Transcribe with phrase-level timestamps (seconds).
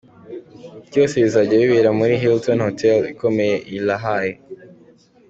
[0.87, 4.33] Byose bizajya bibera muri Hilton Hotel ikomeye i La Haye.